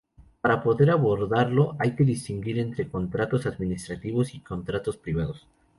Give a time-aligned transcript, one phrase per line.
[0.41, 5.45] Para poder abordarlo, hay que distinguir entre contratos administrativos y contratos privados.